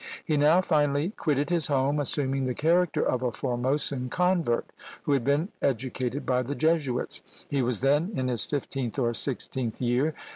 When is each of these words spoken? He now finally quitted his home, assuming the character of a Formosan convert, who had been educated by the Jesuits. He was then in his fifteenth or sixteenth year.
He 0.25 0.35
now 0.35 0.61
finally 0.61 1.11
quitted 1.11 1.51
his 1.51 1.67
home, 1.67 1.99
assuming 1.99 2.45
the 2.47 2.55
character 2.55 3.07
of 3.07 3.21
a 3.21 3.31
Formosan 3.31 4.09
convert, 4.09 4.65
who 5.03 5.11
had 5.11 5.23
been 5.23 5.49
educated 5.61 6.25
by 6.25 6.41
the 6.41 6.55
Jesuits. 6.55 7.21
He 7.47 7.61
was 7.61 7.81
then 7.81 8.11
in 8.15 8.27
his 8.27 8.43
fifteenth 8.43 8.97
or 8.97 9.13
sixteenth 9.13 9.79
year. 9.79 10.15